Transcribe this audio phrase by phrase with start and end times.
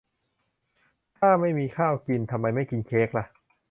[1.17, 3.25] ถ้าไม่มีข้าวกิน ทำไมไม่กินเค้กละ